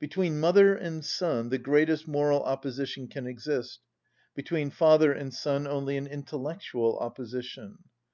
Between 0.00 0.40
mother 0.40 0.74
and 0.74 1.04
son 1.04 1.50
the 1.50 1.58
greatest 1.58 2.08
moral 2.08 2.42
opposition 2.44 3.06
can 3.06 3.26
exist, 3.26 3.80
between 4.34 4.70
father 4.70 5.12
and 5.12 5.34
son 5.34 5.66
only 5.66 5.98
an 5.98 6.06
intellectual 6.06 6.98
opposition. 7.00 7.76